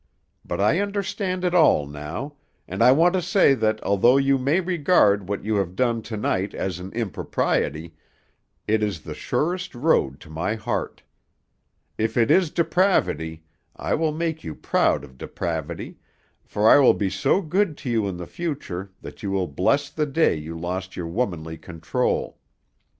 But 0.43 0.59
I 0.59 0.79
understand 0.79 1.43
it 1.45 1.53
all 1.53 1.85
now, 1.85 2.33
and 2.67 2.81
I 2.81 2.91
want 2.91 3.13
to 3.13 3.21
say 3.21 3.53
that 3.53 3.79
although 3.83 4.17
you 4.17 4.39
may 4.39 4.59
regard 4.59 5.29
what 5.29 5.43
you 5.45 5.57
have 5.57 5.75
done 5.75 6.01
to 6.01 6.17
night 6.17 6.55
as 6.55 6.79
an 6.79 6.91
impropriety, 6.93 7.93
it 8.67 8.81
is 8.81 9.01
the 9.01 9.13
surest 9.13 9.75
road 9.75 10.19
to 10.21 10.29
my 10.31 10.55
heart. 10.55 11.03
If 11.99 12.17
it 12.17 12.31
is 12.31 12.49
depravity, 12.49 13.43
I 13.75 13.93
will 13.93 14.11
make 14.11 14.43
you 14.43 14.55
proud 14.55 15.03
of 15.03 15.19
depravity, 15.19 15.99
for 16.43 16.67
I 16.67 16.79
will 16.79 16.95
be 16.95 17.11
so 17.11 17.39
good 17.39 17.77
to 17.85 17.89
you 17.91 18.07
in 18.07 18.17
the 18.17 18.25
future 18.25 18.89
that 19.03 19.21
you 19.21 19.29
will 19.29 19.45
bless 19.45 19.91
the 19.91 20.07
day 20.07 20.33
you 20.33 20.57
lost 20.57 20.95
your 20.97 21.05
womanly 21.05 21.57
control. 21.59 22.39